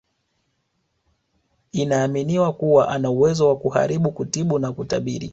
[1.71, 5.29] Inaaminiwa kuwa anauwezo wa kuharibu kutibu na kutabiri